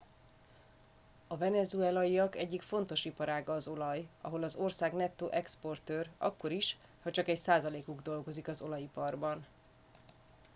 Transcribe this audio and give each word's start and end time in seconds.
a 1.27 1.37
venezuelaiak 1.37 2.35
egyik 2.35 2.61
fontos 2.61 3.05
iparága 3.05 3.53
az 3.53 3.67
olaj 3.67 4.07
ahol 4.21 4.43
az 4.43 4.55
ország 4.55 4.93
nettó 4.93 5.27
exportőr 5.29 6.07
akkor 6.17 6.51
is 6.51 6.77
ha 7.03 7.11
csak 7.11 7.27
egy 7.27 7.39
százalékuk 7.39 8.01
dolgozik 8.01 8.47
az 8.47 8.61
olajiparban 8.61 9.45